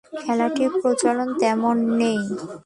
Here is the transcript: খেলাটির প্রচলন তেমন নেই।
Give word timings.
খেলাটির 0.21 0.71
প্রচলন 0.81 1.29
তেমন 1.41 1.77
নেই। 1.99 2.21